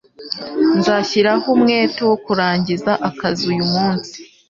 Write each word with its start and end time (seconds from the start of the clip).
Nzashyiraho 0.79 1.45
umwete 1.55 1.99
wo 2.09 2.15
kurangiza 2.25 2.91
akazi 3.09 3.41
uyu 3.53 3.65
munsi 3.73 4.15